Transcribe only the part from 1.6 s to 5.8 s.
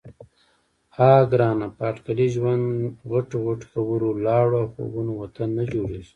په اټکلي ژوند، غټو غټو خبرو، لاړو او خوبونو وطن نه